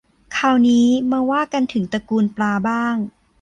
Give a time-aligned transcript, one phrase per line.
[0.37, 2.95] คราวนี้มาว่ากันถึงตระกูลปลาบ้าง